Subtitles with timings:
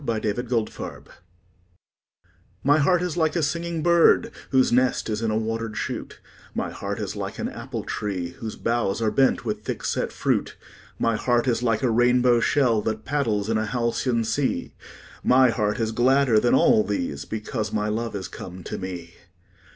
[0.01, 0.33] A Birthday
[2.63, 6.19] MY heart is like a singing bird Whose nest is in a water'd shoot;
[6.55, 10.57] My heart is like an apple tree Whose boughs are bent with thick set fruit;
[10.97, 14.73] My heart is like a rainbow shell 5 That paddles in a halcyon sea;
[15.23, 19.13] My heart is gladder than all these, Because my love is come to me.